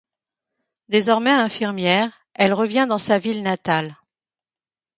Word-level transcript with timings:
Désormais 0.89 1.29
infirmière, 1.29 2.11
elle 2.33 2.55
revient 2.55 2.87
dans 2.89 2.97
sa 2.97 3.19
ville 3.19 3.43
natale. 3.43 3.97